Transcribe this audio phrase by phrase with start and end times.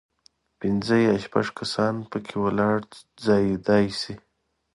[0.59, 2.77] پنځه یا شپږ کسان په کې ولاړ
[3.25, 4.13] ځایېدای شي.